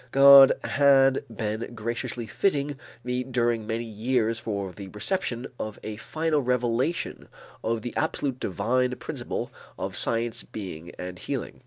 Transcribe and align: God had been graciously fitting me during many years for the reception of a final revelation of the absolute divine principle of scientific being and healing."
God 0.11 0.53
had 0.63 1.23
been 1.29 1.75
graciously 1.75 2.25
fitting 2.25 2.79
me 3.03 3.23
during 3.23 3.67
many 3.67 3.83
years 3.83 4.39
for 4.39 4.71
the 4.71 4.87
reception 4.87 5.45
of 5.59 5.77
a 5.83 5.97
final 5.97 6.41
revelation 6.41 7.27
of 7.63 7.83
the 7.83 7.93
absolute 7.95 8.39
divine 8.39 8.95
principle 8.95 9.51
of 9.77 9.95
scientific 9.95 10.51
being 10.53 10.91
and 10.97 11.19
healing." 11.19 11.59